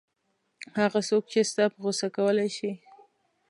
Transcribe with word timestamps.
هغه 0.79 0.99
څوک 1.09 1.23
چې 1.31 1.39
تا 1.55 1.65
په 1.73 1.77
غوسه 1.83 2.07
کولای 2.15 2.49
شي. 2.57 2.71